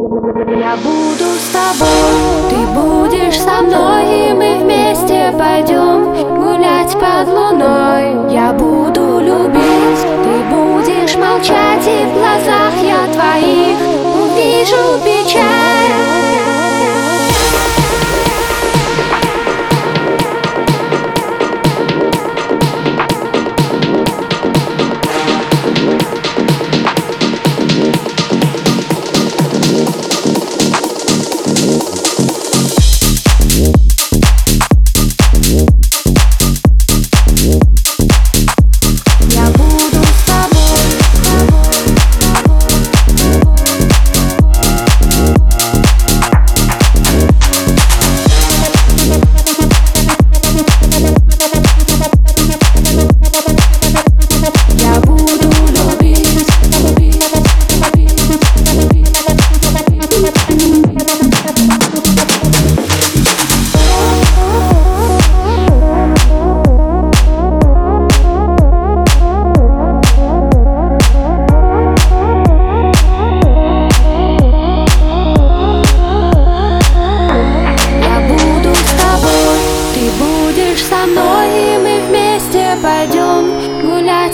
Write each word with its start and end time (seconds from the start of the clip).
Я 0.00 0.76
буду 0.76 1.24
с 1.34 1.50
тобой, 1.50 2.48
ты 2.48 2.56
будешь 2.68 3.40
со 3.40 3.62
мной, 3.62 4.28
и 4.28 4.32
мы 4.32 4.60
вместе 4.60 5.34
пойдем 5.36 6.14
гулять 6.36 6.92
под 6.92 7.26
луной. 7.26 8.32
Я 8.32 8.52
буду 8.52 9.18
любить, 9.18 10.02
ты 10.22 10.54
будешь 10.54 11.16
молчать, 11.16 11.84
и 11.84 12.04
в 12.04 12.14
глазах 12.14 12.74
я 12.80 13.12
твоих 13.12 13.76
увижу 14.14 15.00
печаль. 15.04 15.57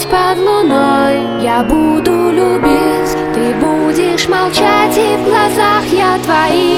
Гулять 0.05 0.08
под 0.08 0.38
луной. 0.38 1.42
Я 1.42 1.62
буду 1.62 2.30
любить, 2.30 3.16
ты 3.34 3.55
будешь 3.55 4.28
молчать, 4.28 4.97
и 4.97 5.16
в 5.16 5.24
глазах 5.24 5.84
я 5.92 6.19
твоих 6.19 6.73